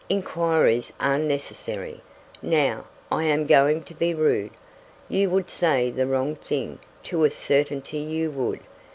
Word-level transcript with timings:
Inquiries 0.09 0.91
are 0.99 1.19
necessary. 1.19 2.01
Now, 2.41 2.85
I 3.11 3.25
am 3.25 3.45
going 3.45 3.83
to 3.83 3.93
be 3.93 4.15
rude. 4.15 4.49
You 5.07 5.29
would 5.29 5.47
say 5.47 5.91
the 5.91 6.07
wrong 6.07 6.35
thing; 6.37 6.79
to 7.03 7.23
a 7.23 7.29
certainty 7.29 7.99
you 7.99 8.31
would. 8.31 8.61